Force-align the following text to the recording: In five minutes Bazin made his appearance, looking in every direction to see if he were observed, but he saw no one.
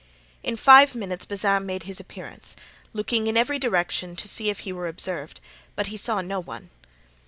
In 0.41 0.57
five 0.57 0.95
minutes 0.95 1.25
Bazin 1.25 1.63
made 1.63 1.83
his 1.83 1.99
appearance, 1.99 2.55
looking 2.91 3.27
in 3.27 3.37
every 3.37 3.59
direction 3.59 4.15
to 4.15 4.27
see 4.27 4.49
if 4.49 4.61
he 4.61 4.73
were 4.73 4.87
observed, 4.87 5.39
but 5.75 5.85
he 5.93 5.95
saw 5.97 6.21
no 6.21 6.39
one. 6.39 6.71